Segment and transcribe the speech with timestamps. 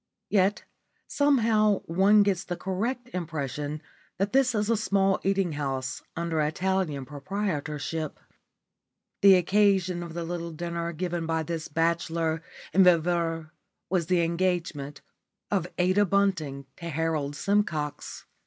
[0.31, 0.63] Yet
[1.07, 3.83] somehow one gets the correct impression
[4.17, 8.19] that this is a small eating house under Italian proprietorship.
[9.21, 12.41] The occasion of the little dinner given by this bachelor
[12.73, 13.51] and viveur
[13.91, 15.01] was the engagement
[15.51, 18.25] of Ada Bunting to Harold Simcox.